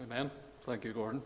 [0.00, 0.30] Amen.
[0.62, 1.20] Thank you, Gordon.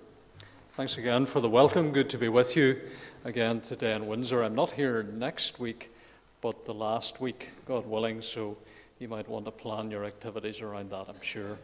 [0.71, 1.93] Thanks again for the welcome.
[1.93, 2.81] Good to be with you
[3.25, 4.43] again today in Windsor.
[4.43, 5.93] I'm not here next week,
[6.41, 8.59] but the last week, God willing, so
[8.99, 11.57] you might want to plan your activities around that, I'm sure.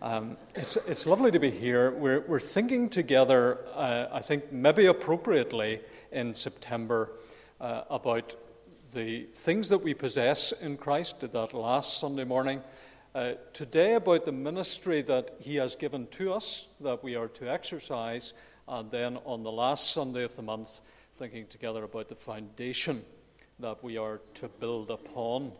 [0.00, 1.90] Um, it's, it's lovely to be here.
[1.90, 5.80] We're, we're thinking together, uh, I think maybe appropriately,
[6.10, 7.10] in September
[7.60, 8.34] uh, about
[8.94, 12.62] the things that we possess in Christ, did that last Sunday morning.
[13.12, 17.50] Uh, today, about the ministry that He has given to us that we are to
[17.50, 18.34] exercise,
[18.68, 20.80] and then on the last Sunday of the month,
[21.16, 23.02] thinking together about the foundation
[23.58, 25.50] that we are to build upon.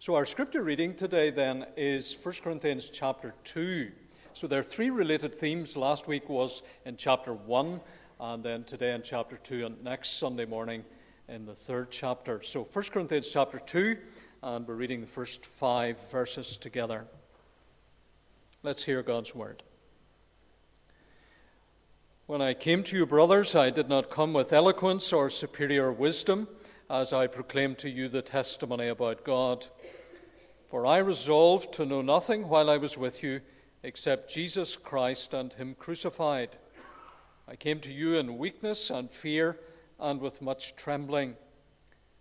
[0.00, 3.88] So, our scripture reading today then is 1 Corinthians chapter 2.
[4.32, 5.76] So, there are three related themes.
[5.76, 7.80] Last week was in chapter 1,
[8.18, 10.84] and then today in chapter 2, and next Sunday morning
[11.28, 12.42] in the third chapter.
[12.42, 13.96] So, 1 Corinthians chapter 2
[14.42, 17.06] and we're reading the first five verses together.
[18.62, 19.62] Let's hear God's word.
[22.26, 26.46] When I came to you, brothers, I did not come with eloquence or superior wisdom
[26.90, 29.66] as I proclaimed to you the testimony about God.
[30.68, 33.40] For I resolved to know nothing while I was with you
[33.82, 36.58] except Jesus Christ and Him crucified.
[37.48, 39.58] I came to you in weakness and fear
[39.98, 41.36] and with much trembling.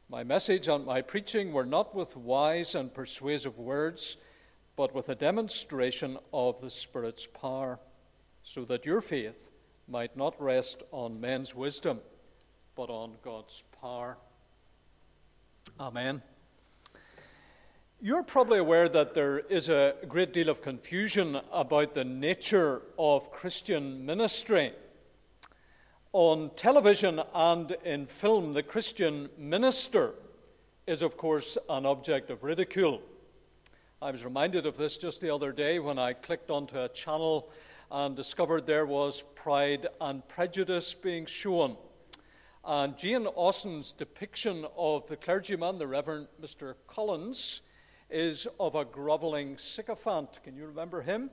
[0.10, 4.16] My message and my preaching were not with wise and persuasive words,
[4.78, 7.78] but with a demonstration of the Spirit's power,
[8.42, 9.50] so that your faith
[9.86, 12.00] might not rest on men's wisdom,
[12.76, 14.18] but on God's power.
[15.78, 16.22] Amen.
[18.00, 23.30] You're probably aware that there is a great deal of confusion about the nature of
[23.32, 24.72] Christian ministry.
[26.20, 30.16] On television and in film, the Christian minister
[30.88, 33.04] is, of course, an object of ridicule.
[34.02, 37.52] I was reminded of this just the other day when I clicked onto a channel
[37.92, 41.78] and discovered there was Pride and Prejudice being shown.
[42.66, 46.74] And Jane Austen's depiction of the clergyman, the Reverend Mr.
[46.88, 47.62] Collins,
[48.10, 50.40] is of a groveling sycophant.
[50.42, 51.30] Can you remember him?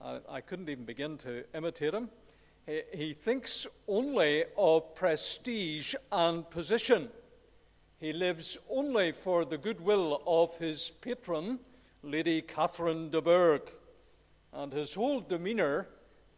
[0.00, 2.08] I couldn't even begin to imitate him.
[2.66, 7.10] He thinks only of prestige and position.
[8.00, 11.60] He lives only for the goodwill of his patron,
[12.02, 13.70] Lady Catherine de Bourgh.
[14.52, 15.86] And his whole demeanor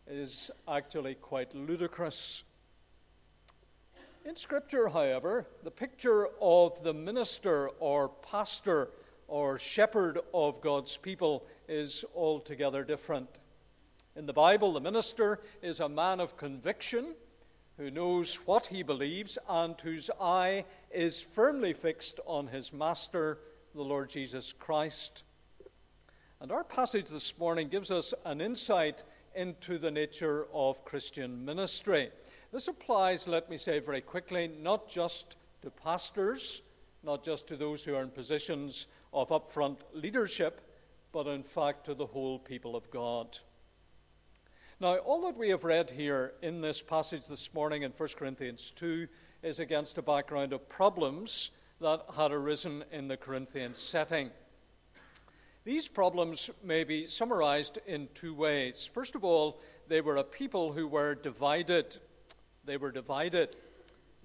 [0.07, 2.45] is actually quite ludicrous.
[4.27, 8.91] In Scripture, however, the picture of the minister or pastor
[9.29, 13.41] or shepherd of God's people is altogether different.
[14.19, 17.15] In the Bible, the minister is a man of conviction
[17.77, 23.39] who knows what he believes and whose eye is firmly fixed on his master,
[23.77, 25.23] the Lord Jesus Christ.
[26.41, 29.05] And our passage this morning gives us an insight
[29.37, 32.11] into the nature of Christian ministry.
[32.51, 36.63] This applies, let me say very quickly, not just to pastors,
[37.05, 40.61] not just to those who are in positions of upfront leadership,
[41.13, 43.39] but in fact to the whole people of God.
[44.81, 48.71] Now, all that we have read here in this passage this morning in 1 Corinthians
[48.71, 49.09] 2
[49.43, 51.51] is against a background of problems
[51.81, 54.31] that had arisen in the Corinthian setting.
[55.65, 58.89] These problems may be summarized in two ways.
[58.95, 61.97] First of all, they were a people who were divided.
[62.65, 63.57] They were divided.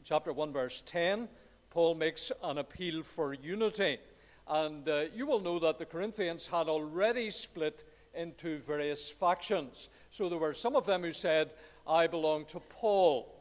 [0.04, 1.30] Chapter 1, verse 10,
[1.72, 3.98] Paul makes an appeal for unity.
[4.48, 9.90] And uh, you will know that the Corinthians had already split into various factions.
[10.10, 11.54] So there were some of them who said,
[11.88, 13.34] I belong to Paul.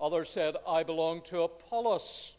[0.00, 2.36] Others said, I belong to Apollos.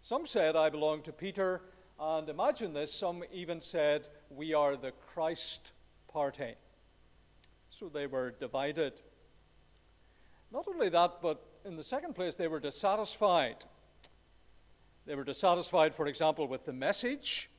[0.00, 1.62] Some said, I belong to Peter.
[1.98, 5.72] And imagine this, some even said, We are the Christ
[6.08, 6.54] party.
[7.70, 9.00] So they were divided.
[10.50, 13.64] Not only that, but in the second place, they were dissatisfied.
[15.06, 17.50] They were dissatisfied, for example, with the message.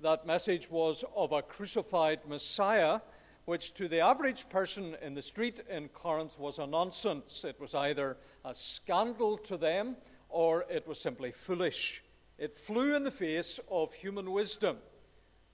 [0.00, 3.00] That message was of a crucified Messiah
[3.46, 7.44] which to the average person in the street in Corinth was a nonsense.
[7.44, 9.96] It was either a scandal to them
[10.28, 12.02] or it was simply foolish.
[12.38, 14.78] It flew in the face of human wisdom.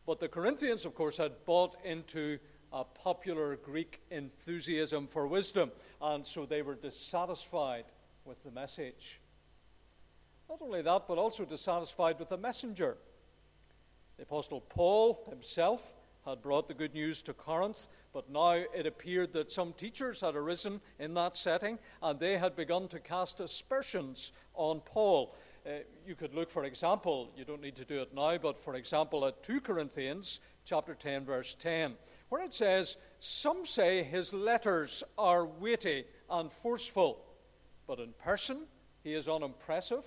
[0.06, 2.38] But the Corinthians, of course, had bought into
[2.72, 5.70] a popular Greek enthusiasm for wisdom,
[6.00, 7.84] and so they were dissatisfied
[8.24, 9.20] with the message.
[10.48, 12.96] Not only that, but also dissatisfied with the messenger.
[14.16, 15.94] The Apostle Paul himself
[16.24, 20.36] had brought the good news to Corinth, but now it appeared that some teachers had
[20.36, 25.34] arisen in that setting and they had begun to cast aspersions on Paul.
[25.66, 25.70] Uh,
[26.06, 29.24] you could look, for example, you don't need to do it now, but for example,
[29.26, 31.94] at 2 Corinthians chapter 10, verse 10,
[32.28, 37.24] where it says, Some say his letters are weighty and forceful,
[37.86, 38.66] but in person
[39.02, 40.04] he is unimpressive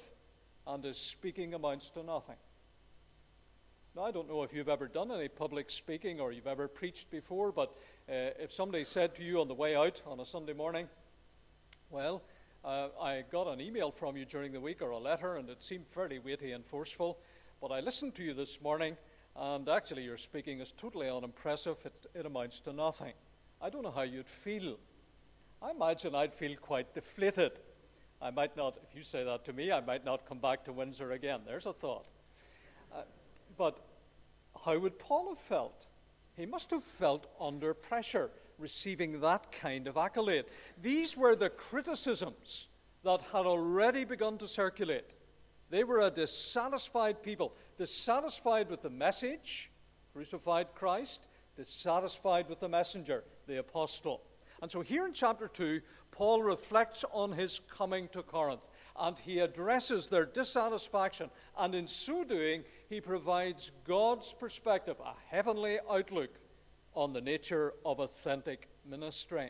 [0.67, 2.37] and his speaking amounts to nothing.
[3.95, 7.09] Now, I don't know if you've ever done any public speaking or you've ever preached
[7.09, 7.69] before, but
[8.09, 10.89] uh, if somebody said to you on the way out on a Sunday morning,
[11.89, 12.21] Well,
[12.65, 15.63] uh, I got an email from you during the week or a letter, and it
[15.63, 17.19] seemed fairly weighty and forceful,
[17.61, 18.97] but I listened to you this morning,
[19.33, 21.77] and actually your speaking is totally unimpressive.
[21.85, 23.13] It, it amounts to nothing.
[23.61, 24.77] I don't know how you'd feel.
[25.61, 27.61] I imagine I'd feel quite deflated.
[28.21, 30.73] I might not, if you say that to me, I might not come back to
[30.73, 31.41] Windsor again.
[31.45, 32.09] There's a thought.
[32.93, 33.03] Uh,
[33.57, 33.79] but
[34.63, 35.87] how would Paul have felt?
[36.35, 40.45] He must have felt under pressure receiving that kind of accolade.
[40.81, 42.69] These were the criticisms
[43.03, 45.13] that had already begun to circulate.
[45.69, 49.71] They were a dissatisfied people, dissatisfied with the message,
[50.13, 51.27] crucified Christ,
[51.57, 54.21] dissatisfied with the messenger, the apostle.
[54.61, 55.81] And so here in chapter 2,
[56.11, 61.29] Paul reflects on his coming to Corinth and he addresses their dissatisfaction.
[61.57, 66.31] And in so doing, he provides God's perspective, a heavenly outlook
[66.93, 69.49] on the nature of authentic ministry.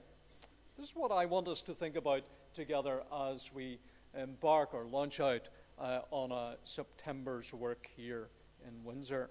[0.78, 2.24] This is what I want us to think about
[2.54, 3.80] together as we
[4.18, 8.30] embark or launch out uh, on a September's work here
[8.68, 9.30] in Windsor.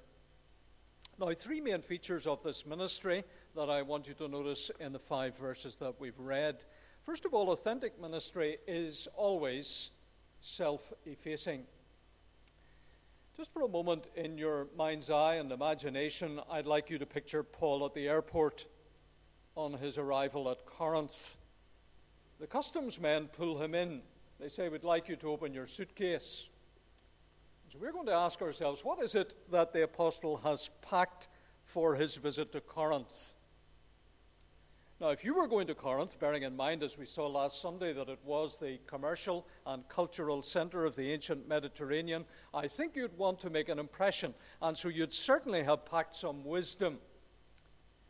[1.19, 3.25] Now, three main features of this ministry
[3.55, 6.65] that I want you to notice in the five verses that we've read.
[7.03, 9.93] First of all, authentic ministry is always
[10.41, 11.65] self effacing.
[13.37, 17.43] Just for a moment, in your mind's eye and imagination, I'd like you to picture
[17.43, 18.65] Paul at the airport
[19.57, 21.37] on his arrival at Corinth.
[22.39, 24.03] The customs men pull him in.
[24.39, 26.49] They say, We'd like you to open your suitcase.
[27.71, 31.27] So we're going to ask ourselves, what is it that the apostle has packed
[31.65, 33.35] for his visit to Corinth?
[35.05, 37.93] Now, if you were going to Corinth, bearing in mind, as we saw last Sunday,
[37.93, 42.25] that it was the commercial and cultural center of the ancient Mediterranean,
[42.55, 44.33] I think you'd want to make an impression.
[44.63, 46.97] And so you'd certainly have packed some wisdom.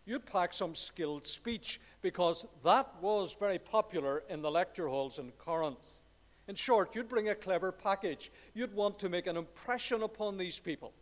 [0.07, 5.33] You'd pack some skilled speech, because that was very popular in the lecture halls in
[5.33, 6.05] Corinth.
[6.47, 8.31] In short, you'd bring a clever package.
[8.55, 10.93] You'd want to make an impression upon these people.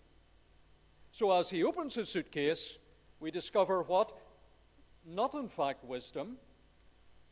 [1.10, 2.78] So as he opens his suitcase,
[3.20, 4.18] we discover what?
[5.06, 6.36] Not in fact wisdom,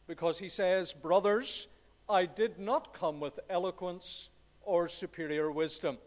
[0.07, 1.69] because he says, Brothers,
[2.09, 4.31] I did not come with eloquence
[4.63, 5.99] or superior wisdom.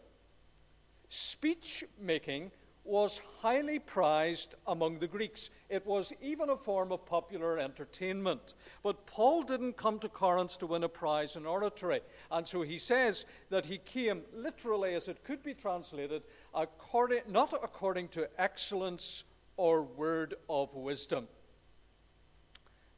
[1.08, 2.50] Speech making
[2.84, 5.48] was highly prized among the Greeks.
[5.70, 8.52] It was even a form of popular entertainment.
[8.82, 12.00] But Paul didn't come to Corinth to win a prize in oratory.
[12.30, 16.22] And so he says that he came, literally as it could be translated,
[16.54, 19.24] according, not according to excellence
[19.56, 21.26] or word of wisdom.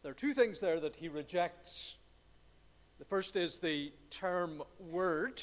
[0.07, 1.99] There are two things there that he rejects.
[3.01, 5.43] The first is the term word,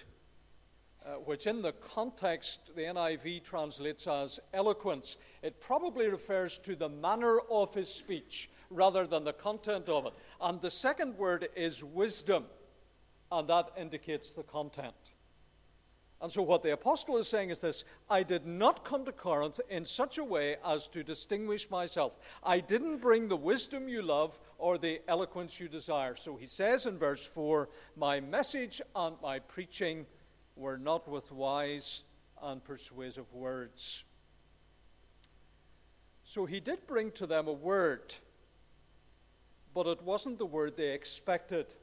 [1.06, 5.18] uh, which in the context the NIV translates as eloquence.
[5.42, 10.14] It probably refers to the manner of his speech rather than the content of it.
[10.40, 12.46] And the second word is wisdom,
[13.34, 15.13] and that indicates the content.
[16.24, 19.60] And so, what the apostle is saying is this I did not come to Corinth
[19.70, 22.18] in such a way as to distinguish myself.
[22.42, 26.16] I didn't bring the wisdom you love or the eloquence you desire.
[26.16, 27.68] So, he says in verse 4
[27.98, 30.06] My message and my preaching
[30.56, 32.06] were not with wise
[32.42, 34.06] and persuasive words.
[36.24, 38.16] So, he did bring to them a word,
[39.74, 41.76] but it wasn't the word they expected.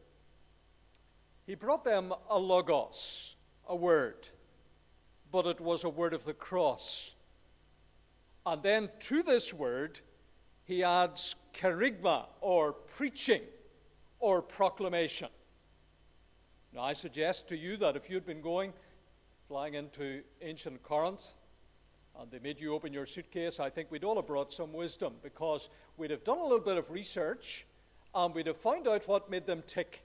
[1.46, 3.36] He brought them a logos
[3.70, 4.28] a word,
[5.32, 7.14] but it was a word of the cross.
[8.44, 10.00] And then to this word,
[10.64, 13.42] he adds kerygma, or preaching,
[14.18, 15.28] or proclamation.
[16.74, 18.72] Now, I suggest to you that if you'd been going,
[19.48, 21.36] flying into ancient Corinth,
[22.18, 25.14] and they made you open your suitcase, I think we'd all have brought some wisdom
[25.22, 27.66] because we'd have done a little bit of research
[28.14, 30.02] and we'd have found out what made them tick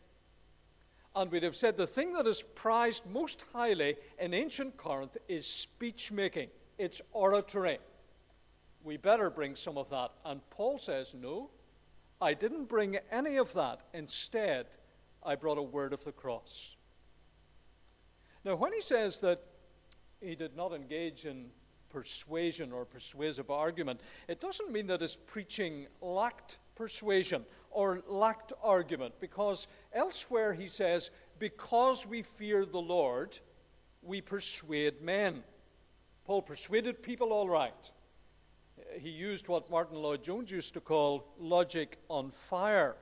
[1.16, 5.48] and we'd have said the thing that is prized most highly in ancient Corinth is
[5.48, 7.80] speech making, it's oratory.
[8.84, 10.12] We better bring some of that.
[10.26, 11.50] And Paul says, No,
[12.22, 13.82] I didn't bring any of that.
[13.94, 14.68] Instead,
[15.24, 16.76] I brought a word of the cross.
[18.44, 19.42] Now, when he says that
[20.22, 21.48] he did not engage in
[21.90, 27.44] persuasion or persuasive argument, it doesn't mean that his preaching lacked persuasion
[27.76, 33.38] or lacked argument, because elsewhere he says, Because we fear the Lord,
[34.02, 35.44] we persuade men.
[36.24, 37.92] Paul persuaded people all right.
[38.98, 42.96] he used what Martyn Lloyd-Jones used to call logic on fire.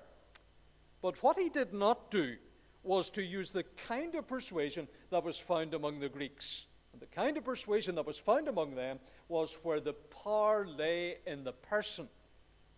[1.02, 2.36] But what he did not do
[2.82, 6.66] was to use the kind of persuasion that was found among the Greeks.
[6.94, 11.18] And the kind of persuasion that was found among them was where the power lay
[11.28, 12.10] in the person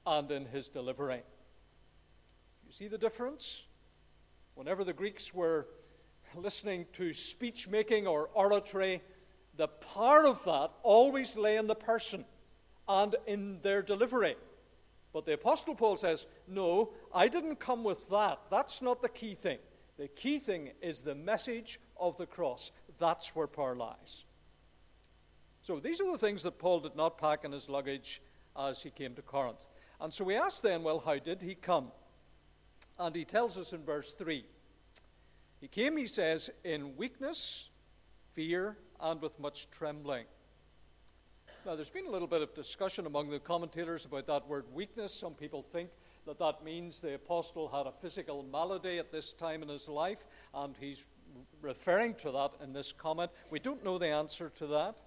[0.06, 1.24] and in his delivery.
[2.66, 3.68] You see the difference?
[4.56, 5.68] Whenever the Greeks were
[6.36, 9.02] listening to speech making or oratory,
[9.56, 12.26] the power of that always lay in the person
[12.88, 14.36] and in their delivery.
[15.14, 18.40] But the Apostle Paul says, No, I didn't come with that.
[18.50, 19.60] That's not the key thing.
[19.98, 22.72] The key thing is the message of the cross.
[23.00, 24.26] That's where power lies.
[25.62, 28.22] So these are the things that Paul did not pack in his luggage
[28.58, 29.68] as he came to Corinth.
[30.02, 31.92] And so we ask then, well, how did he come?
[32.98, 34.46] And he tells us in verse 3
[35.60, 37.70] He came, he says, in weakness,
[38.34, 40.26] fear, and with much trembling.
[41.66, 45.12] Now, there's been a little bit of discussion among the commentators about that word weakness.
[45.12, 45.90] Some people think
[46.28, 50.28] that that means the apostle had a physical malady at this time in his life,
[50.54, 51.08] and he's
[51.62, 53.32] referring to that in this comment.
[53.50, 55.02] We don't know the answer to that.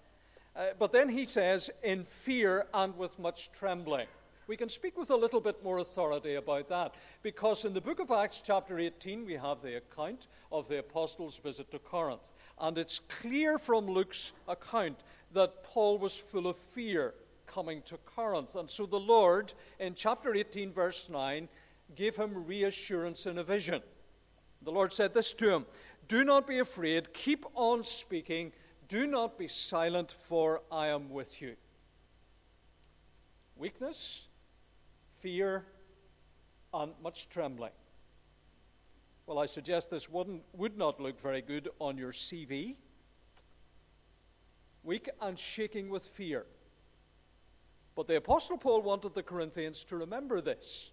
[0.57, 4.09] Uh, but then he says, in fear and with much trembling.
[4.49, 8.01] We can speak with a little bit more authority about that because in the book
[8.01, 12.33] of Acts, chapter 18, we have the account of the apostles' visit to Corinth.
[12.59, 15.01] And it's clear from Luke's account
[15.35, 17.13] that Paul was full of fear
[17.47, 18.57] coming to Corinth.
[18.57, 21.47] And so the Lord, in chapter 18, verse 9,
[21.95, 23.83] gave him reassurance in a vision.
[24.63, 25.67] The Lord said this to him
[26.09, 28.53] Do not be afraid, keep on speaking,
[28.89, 31.57] do not be silent, for I am with you.
[33.59, 34.28] Weakness,
[35.21, 35.65] fear,
[36.73, 37.73] and much trembling.
[39.27, 42.77] Well, I suggest this wouldn't, would not look very good on your CV
[44.83, 46.47] weak and shaking with fear.
[47.95, 50.93] But the Apostle Paul wanted the Corinthians to remember this.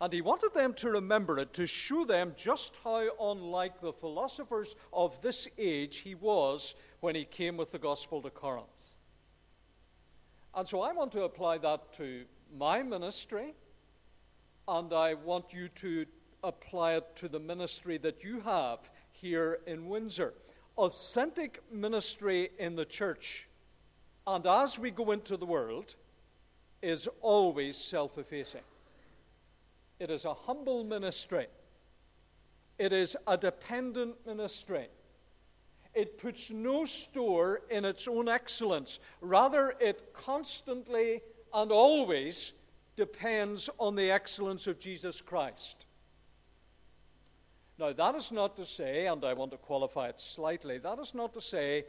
[0.00, 4.74] And he wanted them to remember it to show them just how unlike the philosophers
[4.92, 8.96] of this age he was when he came with the gospel to Corinth.
[10.54, 12.24] And so I want to apply that to
[12.56, 13.54] my ministry,
[14.66, 16.06] and I want you to
[16.42, 20.34] apply it to the ministry that you have here in Windsor
[20.76, 23.48] authentic ministry in the church
[24.26, 25.94] and as we go into the world
[26.82, 28.62] is always self effacing.
[30.00, 31.46] It is a humble ministry,
[32.78, 34.88] it is a dependent ministry.
[35.94, 38.98] It puts no store in its own excellence.
[39.20, 41.22] Rather, it constantly
[41.54, 42.52] and always
[42.96, 45.86] depends on the excellence of Jesus Christ.
[47.78, 51.14] Now, that is not to say, and I want to qualify it slightly, that is
[51.14, 51.84] not to say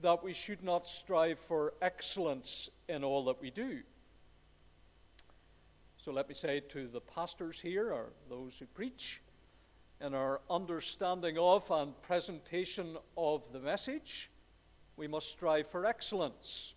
[0.00, 3.80] that we should not strive for excellence in all that we do.
[5.96, 9.20] So let me say to the pastors here, or those who preach,
[10.00, 14.30] in our understanding of and presentation of the message,
[14.96, 16.74] we must strive for excellence.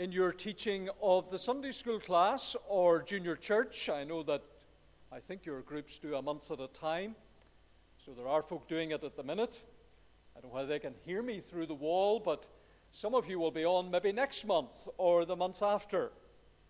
[0.00, 4.42] In your teaching of the Sunday school class or junior church, I know that
[5.12, 7.14] I think your groups do a month at a time.
[7.98, 9.60] So there are folk doing it at the minute.
[10.34, 12.48] I don't know whether they can hear me through the wall, but
[12.90, 16.12] some of you will be on maybe next month or the month after.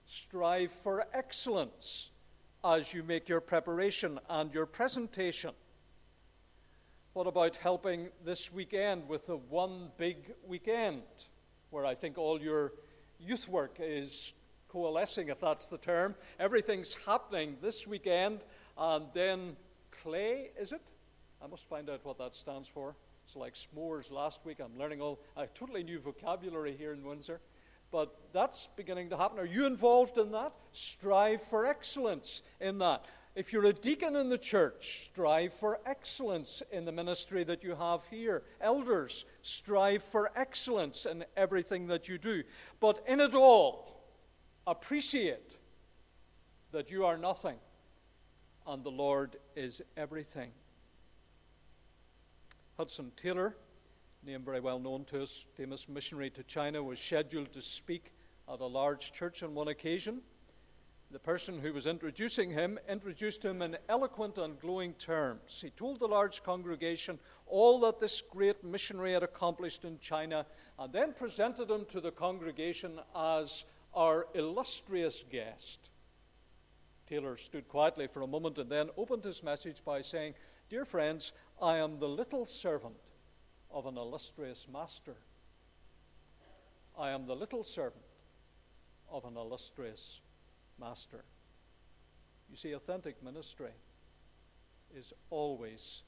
[0.06, 2.10] Strive for excellence
[2.64, 5.52] as you make your preparation and your presentation.
[7.12, 11.04] What about helping this weekend with the one big weekend,
[11.70, 12.72] where I think all your
[13.20, 14.32] youth work is
[14.68, 16.14] coalescing, if that's the term.
[16.38, 18.44] Everything's happening this weekend,
[18.78, 19.56] and then
[20.02, 20.92] Clay, is it?
[21.42, 22.94] I must find out what that stands for.
[23.24, 24.58] It's like s'mores last week.
[24.60, 27.40] I'm learning all a totally new vocabulary here in Windsor.
[27.90, 29.38] But that's beginning to happen.
[29.38, 30.52] Are you involved in that?
[30.72, 33.04] Strive for excellence in that.
[33.34, 37.76] If you're a deacon in the church, strive for excellence in the ministry that you
[37.76, 38.42] have here.
[38.60, 42.42] Elders, strive for excellence in everything that you do.
[42.80, 44.02] But in it all,
[44.66, 45.56] appreciate
[46.72, 47.56] that you are nothing
[48.66, 50.50] and the Lord is everything.
[52.76, 53.56] Hudson Taylor,
[54.24, 58.12] name very well known to us, famous missionary to China, was scheduled to speak
[58.52, 60.20] at a large church on one occasion.
[61.12, 65.60] The person who was introducing him introduced him in eloquent and glowing terms.
[65.60, 70.46] He told the large congregation all that this great missionary had accomplished in China
[70.78, 75.90] and then presented him to the congregation as our illustrious guest.
[77.08, 80.34] Taylor stood quietly for a moment and then opened his message by saying,
[80.68, 82.94] Dear friends, I am the little servant
[83.72, 85.16] of an illustrious master.
[86.96, 88.04] I am the little servant
[89.10, 90.20] of an illustrious
[90.80, 91.24] master.
[92.50, 93.70] You see, authentic ministry
[94.94, 96.02] is always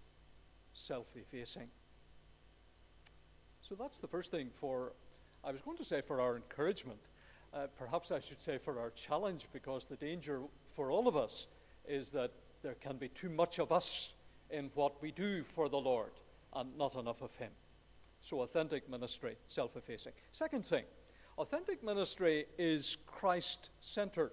[0.72, 1.68] self effacing.
[3.60, 4.92] So that's the first thing for,
[5.44, 6.98] I was going to say for our encouragement.
[7.54, 10.40] Uh, perhaps I should say for our challenge, because the danger
[10.72, 11.48] for all of us
[11.86, 14.14] is that there can be too much of us
[14.50, 16.12] in what we do for the Lord
[16.54, 17.50] and not enough of Him.
[18.20, 20.12] So, authentic ministry, self effacing.
[20.30, 20.84] Second thing,
[21.38, 24.32] authentic ministry is Christ centered.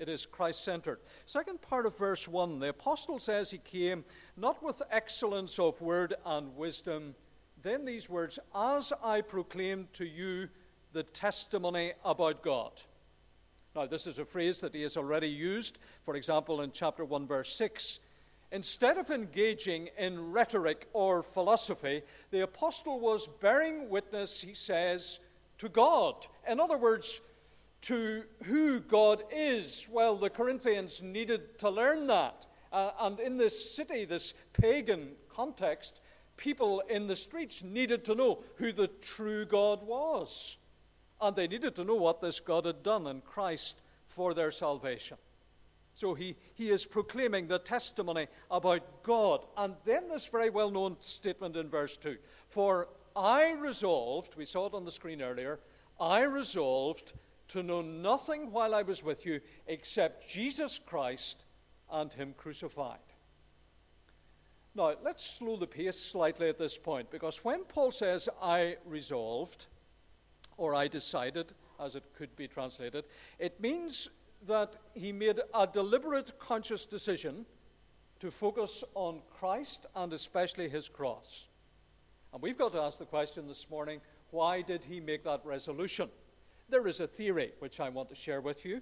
[0.00, 0.98] It is Christ centered.
[1.26, 4.02] Second part of verse 1 the apostle says he came
[4.34, 7.14] not with excellence of word and wisdom.
[7.60, 10.48] Then these words, as I proclaim to you
[10.94, 12.80] the testimony about God.
[13.76, 17.26] Now, this is a phrase that he has already used, for example, in chapter 1,
[17.26, 18.00] verse 6.
[18.52, 25.20] Instead of engaging in rhetoric or philosophy, the apostle was bearing witness, he says,
[25.58, 26.26] to God.
[26.48, 27.20] In other words,
[27.82, 29.88] to who God is.
[29.90, 32.46] Well, the Corinthians needed to learn that.
[32.72, 36.02] Uh, and in this city, this pagan context,
[36.36, 40.58] people in the streets needed to know who the true God was.
[41.20, 45.16] And they needed to know what this God had done in Christ for their salvation.
[45.94, 49.44] So he, he is proclaiming the testimony about God.
[49.56, 52.16] And then this very well known statement in verse 2
[52.48, 55.60] For I resolved, we saw it on the screen earlier,
[55.98, 57.12] I resolved
[57.50, 61.44] to know nothing while I was with you except Jesus Christ
[61.90, 62.98] and Him crucified.
[64.74, 69.66] Now, let's slow the pace slightly at this point because when Paul says, I resolved,
[70.56, 73.04] or I decided, as it could be translated,
[73.38, 74.10] it means
[74.46, 77.44] that he made a deliberate, conscious decision
[78.20, 81.48] to focus on Christ and especially his cross.
[82.32, 86.08] And we've got to ask the question this morning why did he make that resolution?
[86.70, 88.80] There is a theory which I want to share with you.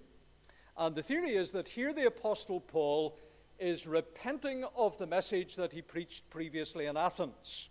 [0.77, 3.19] And the theory is that here the Apostle Paul
[3.59, 7.71] is repenting of the message that he preached previously in Athens.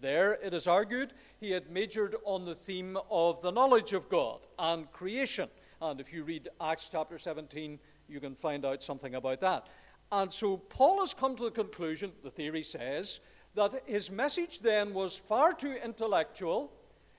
[0.00, 4.46] There, it is argued, he had majored on the theme of the knowledge of God
[4.56, 5.48] and creation.
[5.82, 9.66] And if you read Acts chapter 17, you can find out something about that.
[10.12, 13.20] And so Paul has come to the conclusion, the theory says,
[13.56, 16.72] that his message then was far too intellectual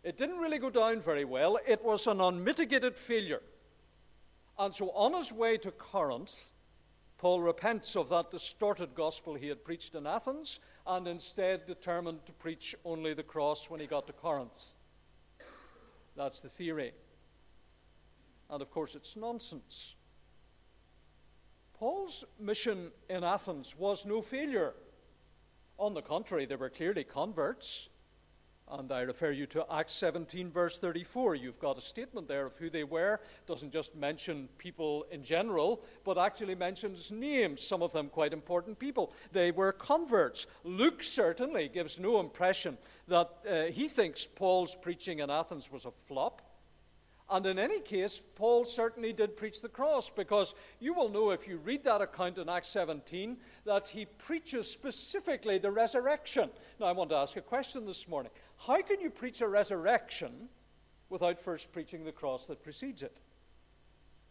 [0.07, 1.59] it didn't really go down very well.
[1.67, 3.41] It was an unmitigated failure.
[4.57, 6.49] And so, on his way to Corinth,
[7.17, 12.31] Paul repents of that distorted gospel he had preached in Athens and instead determined to
[12.31, 14.71] preach only the cross when he got to Corinth.
[16.15, 16.93] That's the theory.
[18.49, 19.95] And of course, it's nonsense.
[21.77, 24.73] Paul's mission in Athens was no failure.
[25.77, 27.89] On the contrary, there were clearly converts.
[28.69, 31.35] And I refer you to Acts 17, verse 34.
[31.35, 33.13] You've got a statement there of who they were.
[33.13, 38.33] It doesn't just mention people in general, but actually mentions names, some of them quite
[38.33, 39.13] important people.
[39.31, 40.47] They were converts.
[40.65, 42.77] Luke certainly gives no impression
[43.07, 46.41] that uh, he thinks Paul's preaching in Athens was a flop.
[47.29, 51.45] And in any case, Paul certainly did preach the cross because you will know if
[51.45, 53.35] you read that account in Acts 17
[53.65, 56.49] that he preaches specifically the resurrection.
[56.79, 58.31] Now, I want to ask a question this morning.
[58.65, 60.47] How can you preach a resurrection
[61.09, 63.19] without first preaching the cross that precedes it?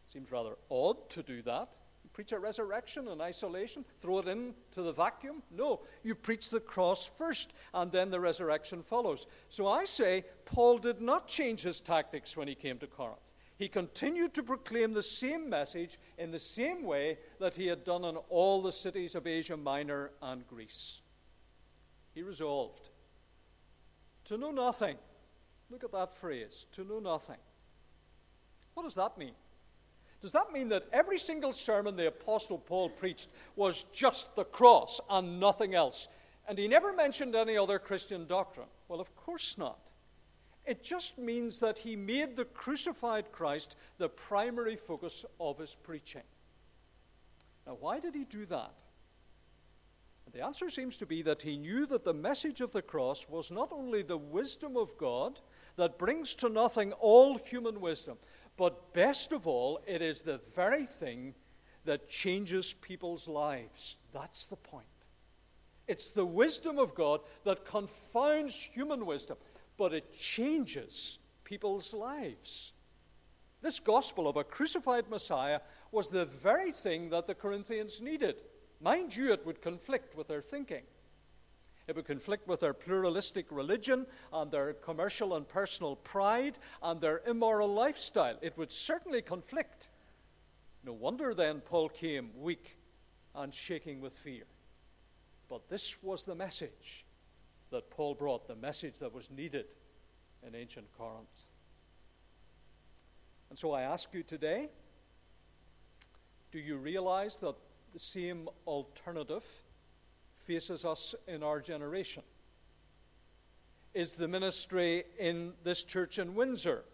[0.06, 1.68] Seems rather odd to do that.
[2.16, 5.42] Preach a resurrection in isolation, throw it into the vacuum?
[5.50, 9.26] No, you preach the cross first, and then the resurrection follows.
[9.50, 13.34] So I say Paul did not change his tactics when he came to Corinth.
[13.58, 18.06] He continued to proclaim the same message in the same way that he had done
[18.06, 21.02] in all the cities of Asia Minor and Greece.
[22.14, 22.88] He resolved
[24.24, 24.96] to know nothing.
[25.68, 27.36] Look at that phrase, to know nothing.
[28.72, 29.34] What does that mean?
[30.22, 35.00] Does that mean that every single sermon the Apostle Paul preached was just the cross
[35.10, 36.08] and nothing else?
[36.48, 38.68] And he never mentioned any other Christian doctrine?
[38.88, 39.78] Well, of course not.
[40.64, 46.22] It just means that he made the crucified Christ the primary focus of his preaching.
[47.66, 48.74] Now, why did he do that?
[50.32, 53.50] The answer seems to be that he knew that the message of the cross was
[53.50, 55.40] not only the wisdom of God
[55.76, 58.18] that brings to nothing all human wisdom,
[58.56, 61.34] but best of all, it is the very thing
[61.84, 63.98] that changes people's lives.
[64.12, 64.86] That's the point.
[65.86, 69.36] It's the wisdom of God that confounds human wisdom,
[69.76, 72.72] but it changes people's lives.
[73.62, 75.60] This gospel of a crucified Messiah
[75.92, 78.36] was the very thing that the Corinthians needed.
[78.80, 80.82] Mind you, it would conflict with their thinking.
[81.86, 87.22] It would conflict with their pluralistic religion and their commercial and personal pride and their
[87.26, 88.36] immoral lifestyle.
[88.42, 89.88] It would certainly conflict.
[90.84, 92.78] No wonder then Paul came weak
[93.34, 94.44] and shaking with fear.
[95.48, 97.04] But this was the message
[97.70, 99.66] that Paul brought, the message that was needed
[100.44, 101.50] in ancient Corinth.
[103.48, 104.68] And so I ask you today
[106.52, 107.54] do you realize that
[107.92, 109.44] the same alternative
[110.36, 112.22] faces us in our generation?
[113.94, 116.84] Is the ministry in this church in Windsor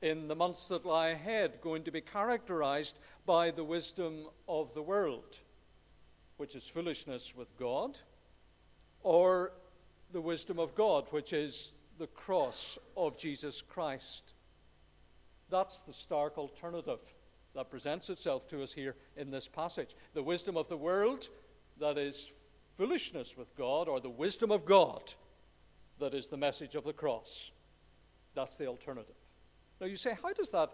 [0.00, 4.82] in the months that lie ahead going to be characterized by the wisdom of the
[4.82, 5.40] world,
[6.36, 7.98] which is foolishness with God,
[9.02, 9.52] or
[10.12, 14.34] the wisdom of God, which is the cross of Jesus Christ?
[15.50, 17.00] That's the stark alternative
[17.54, 19.96] that presents itself to us here in this passage.
[20.14, 21.28] The wisdom of the world,
[21.80, 22.32] that is
[22.78, 25.12] foolishness with God, or the wisdom of God,
[25.98, 27.50] that is the message of the cross.
[28.34, 29.16] That's the alternative.
[29.80, 30.70] Now you say, how does that,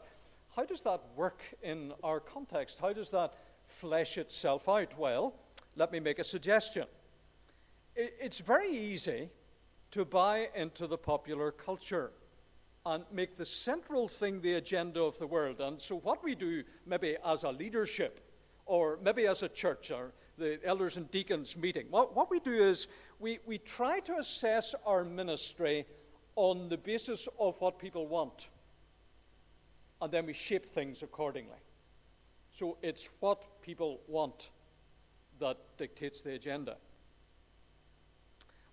[0.55, 2.79] how does that work in our context?
[2.79, 3.33] How does that
[3.67, 4.99] flesh itself out?
[4.99, 5.35] Well,
[5.77, 6.85] let me make a suggestion.
[7.97, 9.31] It's very easy
[9.93, 12.11] to buy into the popular culture
[12.85, 15.61] and make the central thing the agenda of the world.
[15.61, 18.21] And so, what we do, maybe as a leadership,
[18.67, 22.53] or maybe as a church, or the elders and deacons meeting, what, what we do
[22.53, 22.89] is
[23.21, 25.87] we, we try to assess our ministry
[26.37, 28.49] on the basis of what people want
[30.05, 31.57] and then we shape things accordingly.
[32.53, 34.51] So it's what people want
[35.41, 36.77] that dictates the agenda.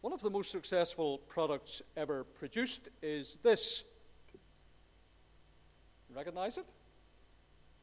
[0.01, 3.83] One of the most successful products ever produced is this.
[6.13, 6.65] Recognize it?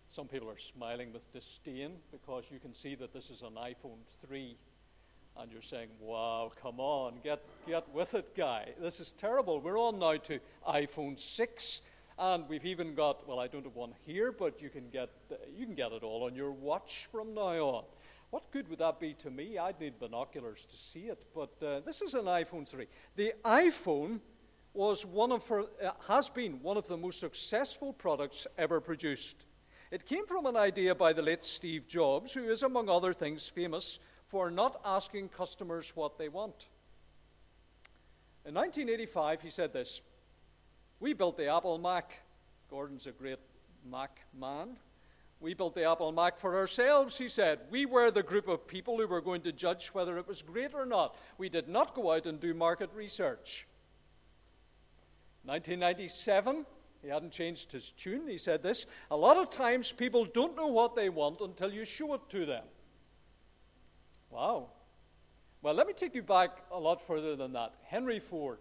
[0.09, 3.99] Some people are smiling with disdain because you can see that this is an iPhone
[4.27, 4.57] 3
[5.37, 8.71] and you're saying, wow, come on, get, get with it, guy.
[8.81, 9.61] This is terrible.
[9.61, 11.83] We're on now to iPhone 6
[12.19, 15.11] and we've even got, well, I don't have one here, but you can get,
[15.55, 17.85] you can get it all on your watch from now on.
[18.31, 19.59] What good would that be to me?
[19.59, 21.19] I'd need binoculars to see it.
[21.35, 22.87] But uh, this is an iPhone 3.
[23.17, 24.21] The iPhone
[24.73, 29.47] was one of, uh, has been one of the most successful products ever produced.
[29.91, 33.49] It came from an idea by the late Steve Jobs, who is, among other things,
[33.49, 36.69] famous for not asking customers what they want.
[38.45, 40.03] In 1985, he said this
[41.01, 42.21] we built the Apple Mac.
[42.71, 43.39] Gordon's a great
[43.91, 44.77] Mac man.
[45.41, 47.61] We built the Apple Mac for ourselves, he said.
[47.71, 50.75] We were the group of people who were going to judge whether it was great
[50.75, 51.17] or not.
[51.39, 53.67] We did not go out and do market research.
[55.45, 56.67] 1997,
[57.03, 58.27] he hadn't changed his tune.
[58.27, 61.85] He said this A lot of times people don't know what they want until you
[61.85, 62.65] show it to them.
[64.31, 64.71] Wow.
[65.63, 67.75] Well, let me take you back a lot further than that.
[67.85, 68.59] Henry Ford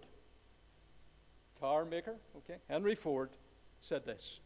[1.60, 3.30] car maker, okay, Henry Ford,
[3.82, 4.39] said this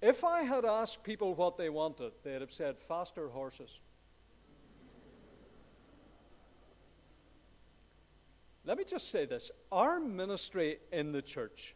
[0.00, 3.80] If I had asked people what they wanted, they'd have said faster horses.
[8.64, 11.74] Let me just say this our ministry in the church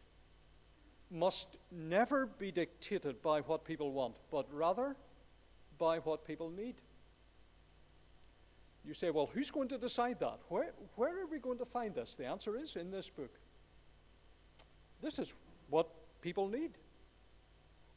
[1.11, 4.95] must never be dictated by what people want, but rather
[5.77, 6.75] by what people need.
[8.85, 10.39] You say, well, who's going to decide that?
[10.49, 12.15] Where, where are we going to find this?
[12.15, 13.31] The answer is in this book.
[15.01, 15.35] This is
[15.69, 15.87] what
[16.21, 16.71] people need.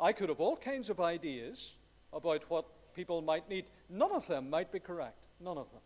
[0.01, 1.77] I could have all kinds of ideas
[2.13, 3.67] about what people might need.
[3.89, 5.19] None of them might be correct.
[5.41, 5.81] None of them.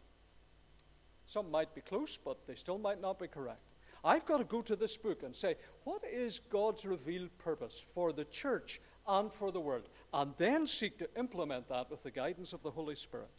[1.26, 3.60] Some might be close, but they still might not be correct.
[4.04, 8.12] I've got to go to this book and say, what is God's revealed purpose for
[8.12, 9.88] the church and for the world?
[10.12, 13.30] And then seek to implement that with the guidance of the Holy Spirit.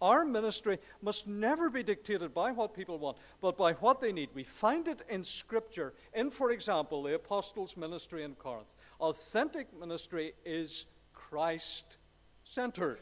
[0.00, 4.30] Our ministry must never be dictated by what people want, but by what they need.
[4.32, 8.74] We find it in Scripture, in, for example, the apostles' ministry in Corinth.
[8.98, 11.98] Authentic ministry is Christ
[12.44, 13.00] centered.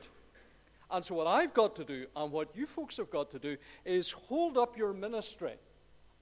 [0.90, 3.56] And so, what I've got to do, and what you folks have got to do,
[3.84, 5.52] is hold up your ministry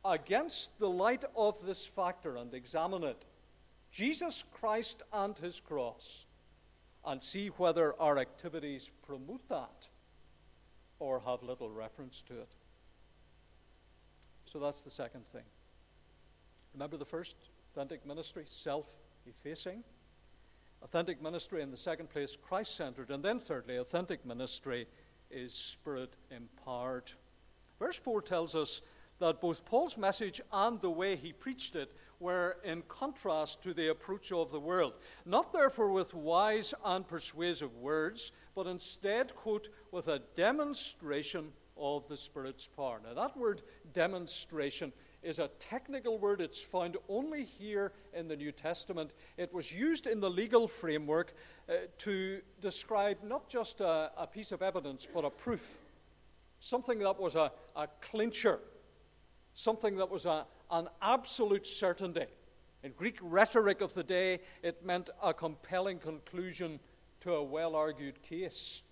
[0.07, 3.25] against the light of this factor and examine it
[3.91, 6.27] Jesus Christ and his cross
[7.05, 9.89] and see whether our activities promote that
[10.99, 12.53] or have little reference to it.
[14.45, 15.45] So that's the second thing.
[16.75, 17.37] Remember the first
[17.73, 18.95] authentic ministry, self
[19.27, 19.83] effacing.
[20.83, 23.11] Authentic ministry, in the second place, Christ centered.
[23.11, 24.87] And then, thirdly, authentic ministry
[25.31, 27.11] is spirit empowered.
[27.79, 28.83] Verse 4 tells us
[29.19, 33.91] that both Paul's message and the way he preached it were in contrast to the
[33.91, 34.95] approach of the world.
[35.25, 42.17] Not therefore with wise and persuasive words, but instead, quote, with a demonstration of the
[42.17, 43.01] Spirit's power.
[43.05, 46.41] Now, that word demonstration is a technical word.
[46.41, 49.13] It's found only here in the New Testament.
[49.37, 51.35] It was used in the legal framework
[51.69, 55.79] uh, to describe not just a, a, piece of evidence, but a proof.
[56.61, 58.61] Something that was a, a clincher,
[59.57, 62.27] something that was a, an absolute certainty.
[62.83, 66.79] In Greek rhetoric of the day, it meant a compelling conclusion
[67.21, 68.83] to a well argued case.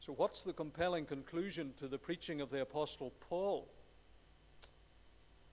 [0.00, 3.68] So, what's the compelling conclusion to the preaching of the Apostle Paul?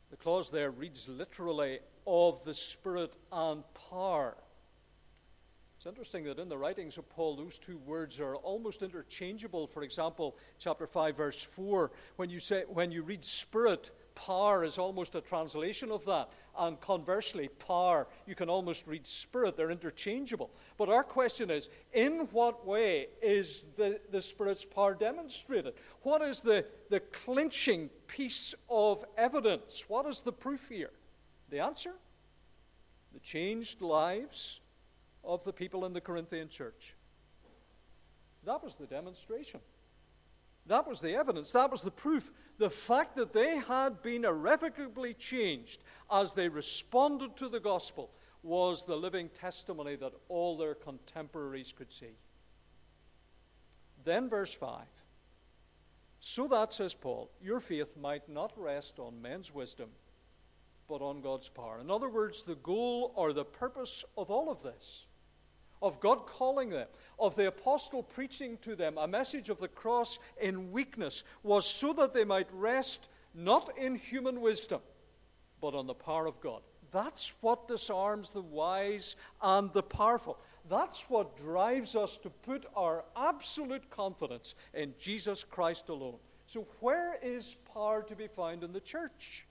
[0.10, 4.36] The clause there reads literally, of the Spirit and power.
[5.80, 9.65] It's interesting that in the writings of Paul, those two words are almost interchangeable.
[9.65, 14.78] For example, chapter 5, verse 4, when you, say, when you read Spirit, power is
[14.78, 16.32] almost a translation of that.
[16.58, 19.56] And conversely, power, you can almost read spirit.
[19.56, 20.52] They're interchangeable.
[20.78, 25.76] But our question is in what way is the, the Spirit's power demonstrated?
[26.02, 29.86] What is the, the clinching piece of evidence?
[29.88, 30.92] What is the proof here?
[31.50, 31.94] The answer?
[33.13, 34.60] The changed lives
[35.23, 36.95] of the people in the Corinthian church.
[38.45, 39.60] That was the demonstration.
[40.65, 41.51] That was the evidence.
[41.51, 42.32] That was the proof.
[42.58, 48.12] The fact that they had been irrevocably changed as they responded to the gospel
[48.43, 52.17] was the living testimony that all their contemporaries could see.
[54.03, 54.86] Then, verse 5
[56.19, 59.89] So that, says Paul, your faith might not rest on men's wisdom,
[60.88, 61.79] but on God's power.
[61.79, 65.08] In other words, the goal or the purpose of all of this
[65.82, 66.88] of God calling them,
[67.20, 71.94] of the apostle preaching to them a message of the cross in weakness, was so
[71.94, 74.82] that they might rest not in human wisdom,
[75.62, 76.62] but on the power of God.
[76.92, 80.39] That's what disarms the wise and the powerful.
[80.70, 86.18] That's what drives us to put our absolute confidence in Jesus Christ alone.
[86.48, 89.46] So, where is power to be found in the church?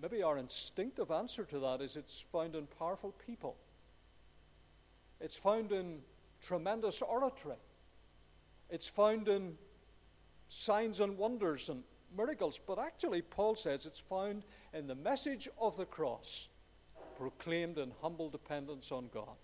[0.00, 3.56] Maybe our instinctive answer to that is it's found in powerful people.
[5.20, 6.00] It's found in
[6.40, 7.56] tremendous oratory.
[8.70, 9.56] It's found in
[10.48, 11.82] signs and wonders and
[12.16, 12.60] miracles.
[12.64, 16.48] But actually, Paul says it's found in the message of the cross,
[17.16, 19.36] proclaimed in humble dependence on God.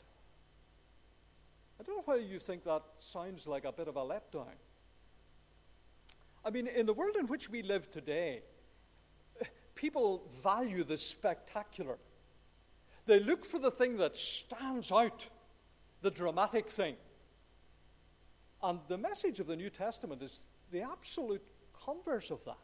[1.78, 4.58] I don't know whether you think that sounds like a bit of a letdown.
[6.44, 8.42] I mean, in the world in which we live today,
[9.74, 11.98] people value the spectacular.
[13.06, 15.28] They look for the thing that stands out
[16.02, 16.96] the dramatic thing.
[18.62, 22.56] And the message of the New Testament is the absolute converse of that.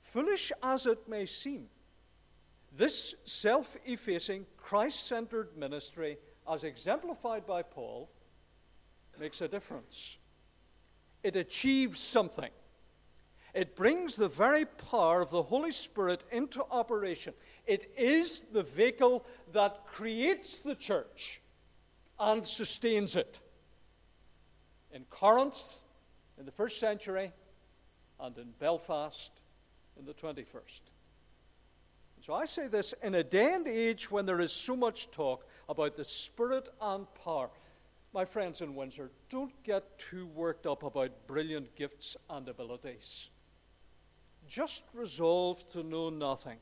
[0.00, 1.66] Foolish as it may seem,
[2.76, 6.18] this self effacing, Christ centered ministry,
[6.50, 8.10] as exemplified by Paul,
[9.18, 10.18] makes a difference.
[11.22, 12.50] It achieves something.
[13.54, 17.32] It brings the very power of the Holy Spirit into operation.
[17.66, 21.40] It is the vehicle that creates the church
[22.18, 23.40] and sustains it.
[24.92, 25.80] In Corinth
[26.38, 27.32] in the first century
[28.20, 29.32] and in Belfast
[29.98, 30.82] in the 21st.
[32.20, 35.46] so I say this in a day and age when there is so much talk
[35.68, 37.50] about the spirit and power.
[38.12, 43.30] My friends in Windsor, don't get too worked up about brilliant gifts and abilities.
[44.48, 46.58] Just resolve to know nothing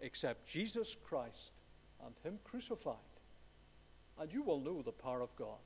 [0.00, 1.52] except Jesus Christ
[2.04, 3.11] and Him crucified
[4.18, 5.58] and you will know the power of God.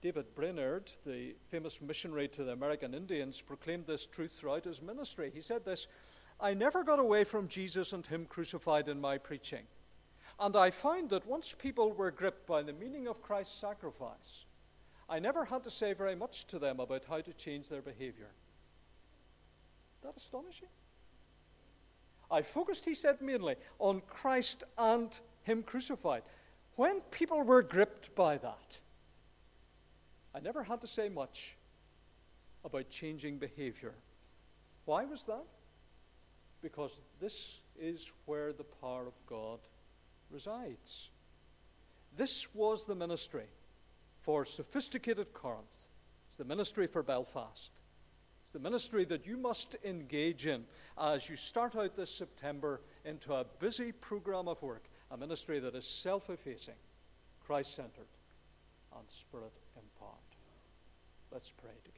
[0.00, 5.30] David Brainerd, the famous missionary to the American Indians, proclaimed this truth throughout his ministry.
[5.34, 5.88] He said this
[6.40, 9.64] I never got away from Jesus and Him crucified in my preaching.
[10.38, 14.46] And I found that once people were gripped by the meaning of Christ's sacrifice,
[15.08, 18.30] I never had to say very much to them about how to change their behavior.
[20.02, 20.68] That astonishing.
[22.30, 26.22] I focused, he said, mainly on Christ and him crucified.
[26.76, 28.78] When people were gripped by that,
[30.34, 31.56] I never had to say much
[32.64, 33.94] about changing behavior.
[34.84, 35.44] Why was that?
[36.62, 39.60] Because this is where the power of God
[40.30, 41.10] resides.
[42.16, 43.46] This was the ministry
[44.22, 45.90] for sophisticated Corinth.
[46.26, 47.70] It's the ministry for Belfast.
[48.42, 50.64] It's the ministry that you must engage in
[50.98, 55.76] as you start out this September into a busy program of work a ministry that
[55.76, 56.74] is self effacing,
[57.46, 58.10] Christ centered,
[58.98, 60.18] and spirit empowered.
[61.30, 61.93] Let's pray together.